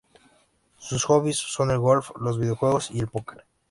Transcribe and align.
Sus 0.79 1.05
hobbies 1.05 1.37
son 1.37 1.69
el 1.69 1.77
golf, 1.77 2.09
los 2.19 2.39
videojuegos 2.39 2.89
y 2.89 3.01
el 3.01 3.07
póquer. 3.07 3.45